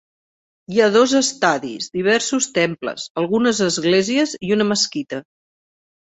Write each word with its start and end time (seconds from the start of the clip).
Hi 0.75 0.79
ha 0.81 0.85
dos 0.95 1.11
estadis, 1.19 1.89
diversos 1.97 2.47
temples, 2.57 3.05
algunes 3.25 3.61
esglésies 3.67 4.35
i 4.51 4.53
una 4.59 4.69
mesquita. 4.73 5.23